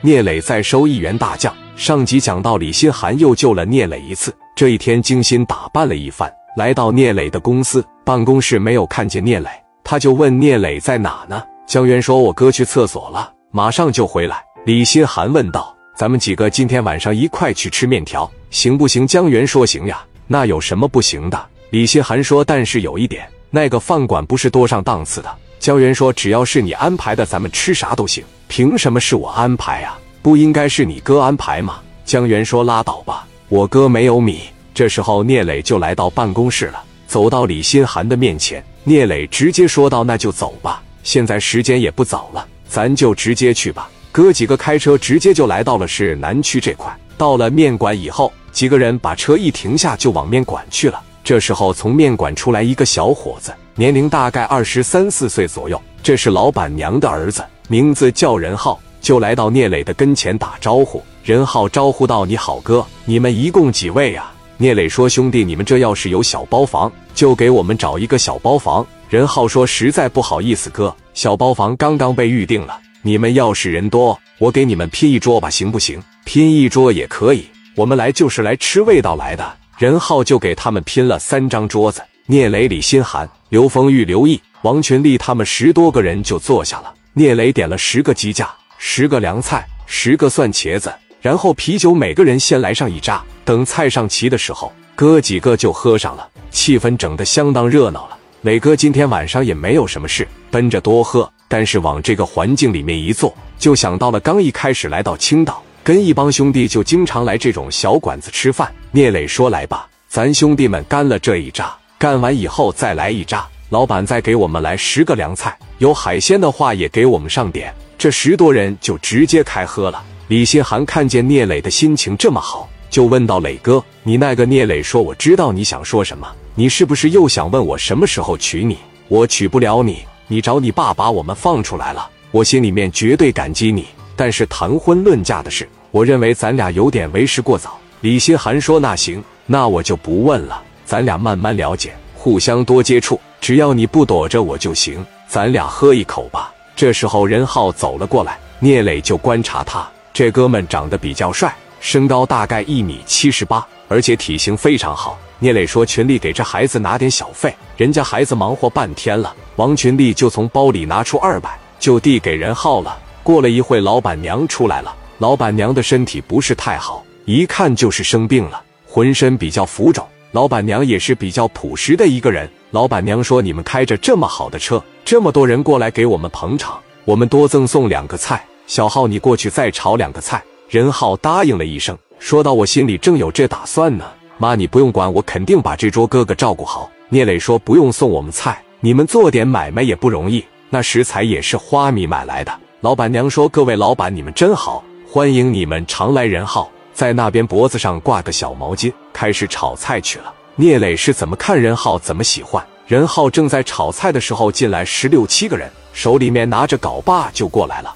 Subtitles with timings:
[0.00, 1.52] 聂磊再收一员大将。
[1.74, 4.32] 上集讲到，李新寒又救了聂磊一次。
[4.54, 9.48] 这一天精心打扮了一番，来到聂磊的公司办公室，没有看见聂磊，
[9.82, 11.42] 他就问聂磊在哪呢？
[11.66, 28.24] 江源说：“我哥去厕所了，马上就回来。”李新寒问道：“咱们几个今天晚上一块去吃面条，行不行？”江源说：“行呀，那有什么不行的？”李新寒说：“但是有一点，那个饭馆不是多上档次的。”江源说：“只要是你安排的，咱们吃啥都行。
[28.48, 29.98] 凭什么是我安排啊？
[30.22, 34.40] 不应该是你哥安排吗？”江源说：“拉倒吧，我哥没有米。”
[34.74, 46.96] 这时候聂磊就来到办公室了，走到李新寒的面前，聂磊直接说道：“那就走吧，现在时间也不早了，咱就直接去吧。”哥几个开车直接就来到了市南区这块。
[47.16, 51.00] 到了面馆以后，几个人把车一停下就往面馆去了。
[51.22, 53.52] 这时候从面馆出来一个小伙子。
[53.74, 61.02] 年龄大概二十三四岁左右，这是老板娘的儿子，名字叫任浩，就来到聂磊的跟前打招呼。
[61.22, 72.80] 任浩招呼道：“你好，哥，你们一共几位啊？”聂磊说：“兄弟，你们这要是有小包房，就给我们找一个小包房。”任浩说：“实在不好意思，哥，小包房刚刚被预定了。
[73.02, 76.02] 你们要是人多，我给你们拼一桌吧，行不行？
[76.24, 82.02] 拼一桌也可以，我们来就是来吃味道来的。”任浩就给他们拼了三张桌子。
[82.26, 83.28] 聂磊、李新寒。
[83.50, 86.92] 刘丰玉、刘毅、王群力他们十多个人就坐下了。
[87.18, 93.20] 聂磊点了十个鸡架，十个凉菜，十个蒜茄子，然后啤酒，每个人先来上一扎。
[93.44, 98.16] 等菜上齐的时候，哥几个就喝上了，气氛整得相当热闹了。
[98.42, 108.72] 磊哥今天晚上也没有什么事，奔着多喝，但是往这个环境里面一坐，就想到了刚一开始来到青岛，跟一帮兄弟就经常来这种小馆子吃饭。
[108.92, 117.70] 聂磊说：“来吧，咱兄弟们干了这一扎。”干完以后再来一扎，老板再给我们来十个凉菜，有海鲜的话也给我们上点。
[117.98, 120.02] 这十多人就直接开喝了。
[120.28, 128.78] 李新寒看见聂磊的心情这么好，就问道：“磊哥，你那个聂磊说，我知道你想说什么，你是不是又想问我什么时候娶你？
[129.08, 129.98] 我娶不了你，
[130.28, 133.84] 你找你爸把我们放出来了，我心里面绝对感激你。
[134.16, 145.06] 但是谈婚论嫁的事，我认为咱俩有点为时过早。”李新寒说：“那行，那我就不问了。”咱俩慢慢了解，互相多接触，只要你不躲着我就行。
[145.28, 146.52] 咱俩喝一口吧。
[146.74, 155.16] 这时候任浩走了过来，聂磊就观察他，这哥们长得比较帅，身高大概一米七十八，而且体型非常好。
[155.38, 162.98] 聂磊说：“群力给这孩子拿点小费。”人家孩子忙活半天了，王群力就从包里拿出二百，就递给任浩了。
[163.22, 170.04] 过了一会，老板娘出来了，老板娘的身体不是太好，一看就是生病了，浑身比较浮肿。
[170.32, 172.48] 老板娘也是比较朴实的一个人。
[172.70, 178.44] 老板娘说：“你们开着这么好的车，这么多人过来给我们捧场，我们多赠送两个菜。
[178.66, 184.04] 小浩，你过去再炒两个菜。”任浩答应了一声，说到：“我心里正有这打算呢。”
[184.36, 186.90] 妈，你不用管，我肯定把这桌哥哥照顾好。
[187.08, 192.52] 聂磊说：“不用送我们菜，你们做点买卖也不容易，那食材也是花米买来的。”
[192.82, 196.70] 老板娘说：“各位老板，你们真好，欢迎你们常来。”任浩。
[196.98, 200.34] 在那边脖子上挂个小毛巾，开始炒菜去了。
[200.56, 202.60] 聂磊是怎么看任浩怎么喜欢。
[202.88, 207.94] 任浩正在炒菜的时候，进来十六七个人，手里面拿着镐把就过来了。